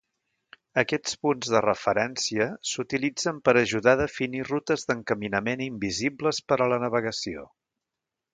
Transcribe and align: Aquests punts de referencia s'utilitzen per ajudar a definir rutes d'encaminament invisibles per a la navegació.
Aquests 0.81 1.11
punts 1.25 1.51
de 1.55 1.59
referencia 1.65 2.47
s'utilitzen 2.69 3.43
per 3.49 3.55
ajudar 3.61 3.93
a 3.99 4.01
definir 4.01 4.41
rutes 4.49 4.89
d'encaminament 4.89 5.63
invisibles 5.67 6.41
per 6.51 6.59
a 6.59 6.69
la 6.75 6.83
navegació. 6.87 7.47